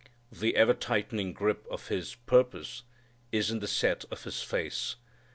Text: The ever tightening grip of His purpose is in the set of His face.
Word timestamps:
The 0.31 0.55
ever 0.55 0.73
tightening 0.73 1.31
grip 1.31 1.63
of 1.69 1.89
His 1.89 2.15
purpose 2.15 2.81
is 3.31 3.51
in 3.51 3.59
the 3.59 3.67
set 3.67 4.03
of 4.09 4.23
His 4.23 4.41
face. 4.41 4.95